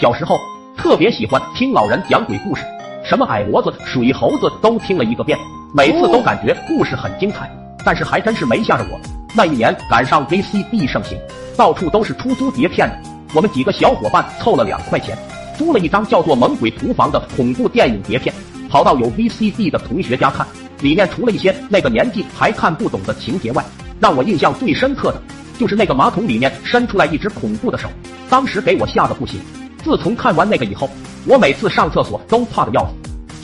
[0.00, 0.40] 小时候
[0.76, 2.62] 特别喜欢听老人讲鬼故事，
[3.04, 5.36] 什么矮骡子、水猴子都听了一个遍，
[5.74, 7.50] 每次都感觉故事很精彩，
[7.84, 9.00] 但是还真是没吓着我。
[9.34, 11.18] 那一年赶上 VCD 盛行，
[11.56, 12.96] 到处都是出租碟片的，
[13.34, 15.18] 我们几个小伙伴凑了两块钱，
[15.56, 18.32] 租了一张叫做《猛鬼厨房》的恐怖电影碟片，
[18.70, 20.46] 跑到有 VCD 的同学家看。
[20.80, 23.64] 里面除了一些那个年纪还看不懂的情节外，
[23.98, 25.20] 让我印象最深刻的，
[25.58, 27.88] 就是那个马桶里面伸出来一只恐怖的手，
[28.30, 29.40] 当时给我吓得不行。
[29.88, 30.86] 自从看完那个以后，
[31.24, 32.92] 我每次上厕所都怕的要死。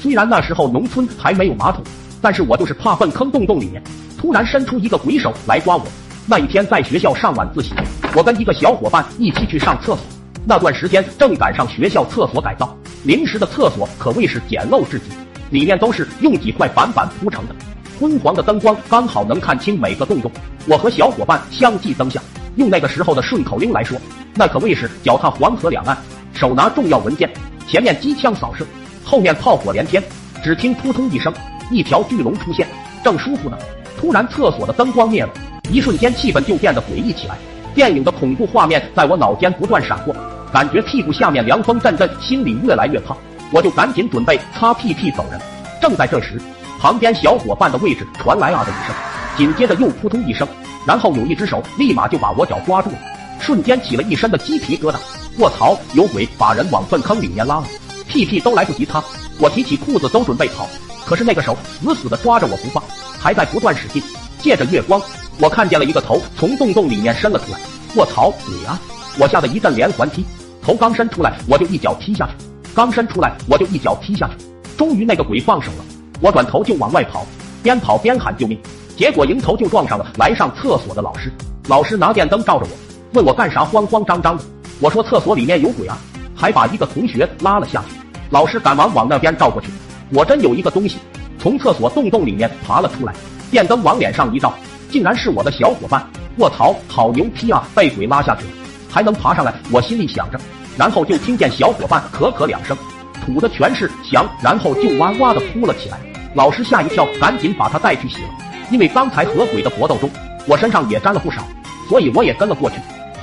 [0.03, 1.83] 虽然那时候农村还没有马桶，
[2.21, 3.83] 但是我就是怕粪坑洞洞里面
[4.19, 5.87] 突然伸出一个鬼手来抓我。
[6.27, 7.73] 那一天在学校上晚自习，
[8.15, 10.01] 我跟一个小伙伴一起去上厕所，
[10.45, 15.07] 那段时间正赶上学校厕所改造，临时的厕所可谓是简陋至极。
[15.49, 17.55] 里面都是用几块板板铺成的，
[17.99, 20.31] 昏黄的灯光刚好能看清每个洞洞。
[20.67, 22.21] 我和小伙伴相继登下，
[22.57, 23.99] 用那个时候的顺口溜来说，
[24.35, 25.97] 那可谓是脚踏黄河两岸，
[26.35, 27.31] 手拿重要文件，
[27.67, 28.67] 前面机枪扫射，
[29.05, 30.03] 后面炮火连天。
[30.43, 31.33] 只听扑通一声，
[31.71, 32.67] 一条巨龙出现，
[33.03, 33.57] 正舒服呢，
[33.99, 35.31] 突然厕所的灯光灭了，
[35.71, 37.39] 一瞬间气氛就变得诡异起来。
[37.75, 40.15] 电影的恐怖画面在我脑间不断闪过，
[40.53, 43.17] 感觉屁股下面凉风阵阵，心里越来越怕。
[43.51, 45.41] 我就赶紧准备擦屁屁走人。
[45.81, 46.39] 正在这时，
[46.79, 48.95] 旁边小伙伴的位置传来啊的一声，
[49.39, 50.47] 紧接着又扑通一声，
[50.87, 52.99] 然后有一只手立马就把我脚抓住了，
[53.41, 54.97] 瞬间起了一身的鸡皮疙瘩。
[55.39, 57.67] 卧槽，有鬼把人往粪坑里面拉了，
[58.07, 59.03] 屁屁都来不及擦，
[59.39, 60.69] 我提起裤子都准备跑，
[61.05, 62.83] 可是那个手死死的抓着我不放，
[63.19, 64.01] 还在不断使劲。
[64.41, 65.03] 借着月光，
[65.41, 67.59] 我看见了一个头从洞洞里面伸了出来。
[67.97, 68.81] 卧槽，鬼啊！
[69.19, 70.25] 我吓得一阵连环踢，
[70.63, 72.33] 头刚伸出来，我就一脚踢下去。
[72.73, 74.45] 刚伸出来，我就一脚踢下去，
[74.77, 75.85] 终于那个鬼放手了。
[76.21, 77.27] 我转头就往外跑，
[77.63, 78.57] 边跑边喊救命。
[78.97, 81.33] 结果迎头就撞上了来上厕所的老师。
[81.67, 82.77] 老师拿电灯照着我，
[83.15, 84.45] 问我干啥慌慌张张的。
[84.81, 85.97] 我说厕所里面有鬼啊，
[86.35, 87.97] 还把一个同学拉了下去。
[88.31, 89.69] 老师赶忙往那边照过去，
[90.13, 90.97] 果真有一个东西
[91.39, 93.15] 从厕所洞洞里面爬了出来。
[93.51, 94.53] 电灯往脸上一照，
[94.91, 96.05] 竟然是我的小伙伴。
[96.39, 97.63] 卧槽，好牛批啊！
[97.75, 98.51] 被鬼拉下去了，
[98.91, 99.55] 还能爬上来。
[99.71, 100.41] 我心里想着。
[100.77, 102.77] 然后就听见小伙伴咳咳两声，
[103.25, 106.01] 吐的全是翔，然后就哇哇的哭了起来。
[106.35, 108.29] 老师吓一跳，赶紧把他带去洗了。
[108.73, 110.11] 因为刚才和鬼的搏斗中，
[110.49, 111.45] 我身上也沾了不少，
[111.89, 112.77] 所以我也跟了过去。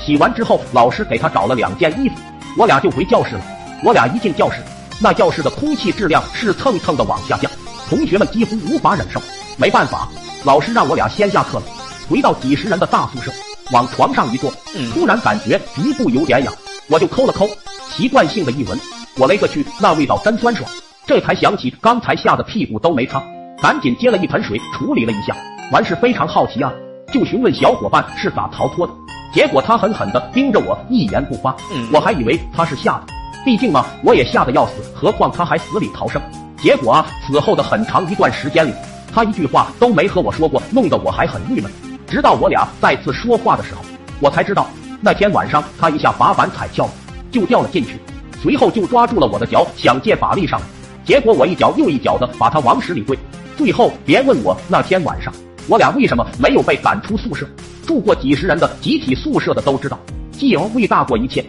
[0.04, 2.16] 洗完之后，老师给他找了两件衣服，
[2.58, 3.42] 我俩就回教室了。
[3.84, 4.62] 我俩一进教室，
[5.00, 7.52] 那教室的空气质量是蹭蹭的往下降，
[7.90, 9.22] 同学们几乎无法忍受。
[9.58, 10.10] 没办法，
[10.44, 11.64] 老师让我俩先下课了，
[12.10, 13.32] 回到几十人的大宿舍，
[13.72, 14.52] 往床上一坐，
[14.94, 16.54] 突然感觉局部有点痒。
[16.88, 17.48] 我就抠了抠，
[17.90, 18.80] 习惯性的一闻，
[19.18, 20.70] 我勒个去，那味道真酸爽！
[21.06, 23.24] 这才想起刚才吓得屁股都没擦，
[23.62, 25.36] 赶紧接了一盆水处理了一下。
[25.72, 26.72] 完事非常好奇啊，
[27.14, 28.94] 就询问小伙伴是咋逃脱的。
[29.34, 31.56] 结果他狠狠的盯着我，一言不发。
[31.92, 33.14] 我还以为他是吓的，
[33.46, 36.22] 毕竟嘛，我也吓得要死，何况他还死里逃生。
[36.58, 38.74] 结果啊，此后的很长一段时间里，
[39.14, 41.72] 他一句话都没和我说过，弄得我还很郁闷。
[42.08, 43.81] 直到我俩再次说话的时候，
[44.20, 44.68] 我才知道。
[45.00, 46.91] 那天晚上，他一下把板踩翘了，
[47.31, 48.00] 就掉了进去，
[48.41, 50.66] 随后就抓住了我的脚，想借把力上来。
[51.06, 53.18] 结果我一脚又一脚的把他往屎里跪。
[53.58, 55.34] 最后，别问我那天晚上
[55.68, 57.47] 我俩为什么没有被赶出宿舍。
[57.86, 60.00] 住过几十人的集体宿舍的都知道，
[60.31, 61.44] 继而为大过一切。